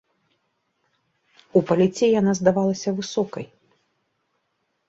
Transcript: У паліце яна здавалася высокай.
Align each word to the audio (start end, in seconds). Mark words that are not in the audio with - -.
У 1.61 1.63
паліце 1.71 2.05
яна 2.19 2.31
здавалася 2.39 2.89
высокай. 3.01 3.45